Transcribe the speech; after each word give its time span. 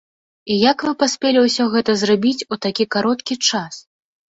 І 0.53 0.55
як 0.71 0.85
вы 0.87 0.93
паспелі 1.03 1.43
ўсё 1.43 1.67
гэта 1.75 1.91
зрабіць 2.05 2.45
у 2.57 2.61
такі 2.65 2.91
кароткі 2.99 3.41
час? 3.49 3.73